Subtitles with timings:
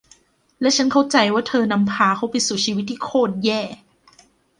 [0.61, 3.61] และฉันเข้าใจว่าเธอนำพาเขาไปสู่ชีวิตที่โครตแย่